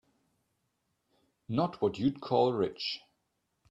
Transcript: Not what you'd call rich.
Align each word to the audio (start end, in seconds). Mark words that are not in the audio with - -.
Not 1.47 1.79
what 1.79 1.99
you'd 1.99 2.21
call 2.21 2.53
rich. 2.53 3.01